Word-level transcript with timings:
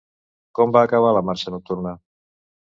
Com 0.59 0.73
va 0.77 0.81
acabar 0.87 1.11
la 1.17 1.23
marxa 1.27 1.55
nocturna? 1.57 1.95